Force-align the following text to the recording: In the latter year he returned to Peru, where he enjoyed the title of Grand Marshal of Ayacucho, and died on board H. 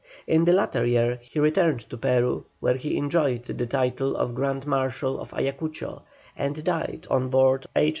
In 0.25 0.45
the 0.45 0.51
latter 0.53 0.83
year 0.83 1.19
he 1.21 1.39
returned 1.39 1.81
to 1.91 1.95
Peru, 1.95 2.47
where 2.59 2.73
he 2.73 2.97
enjoyed 2.97 3.43
the 3.43 3.67
title 3.67 4.15
of 4.15 4.33
Grand 4.33 4.65
Marshal 4.65 5.19
of 5.19 5.31
Ayacucho, 5.31 6.01
and 6.35 6.63
died 6.63 7.05
on 7.11 7.29
board 7.29 7.67
H. 7.75 7.89